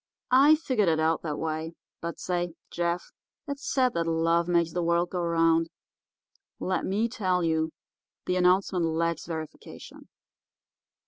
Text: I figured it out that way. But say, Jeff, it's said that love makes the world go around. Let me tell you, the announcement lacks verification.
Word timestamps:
I 0.31 0.55
figured 0.55 0.89
it 0.89 0.99
out 0.99 1.21
that 1.21 1.37
way. 1.37 1.75
But 2.01 2.19
say, 2.19 2.55
Jeff, 2.71 3.11
it's 3.47 3.71
said 3.71 3.93
that 3.93 4.07
love 4.07 4.47
makes 4.47 4.73
the 4.73 4.81
world 4.81 5.11
go 5.11 5.19
around. 5.19 5.69
Let 6.59 6.85
me 6.85 7.07
tell 7.07 7.43
you, 7.43 7.69
the 8.25 8.35
announcement 8.35 8.83
lacks 8.85 9.27
verification. 9.27 10.09